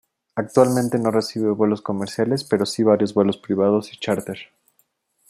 [0.33, 4.49] Actualmente no recibe vuelos comerciales pero sí varios vuelos privados y charter.